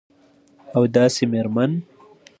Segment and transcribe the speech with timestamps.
[0.75, 1.71] او داسي میرمن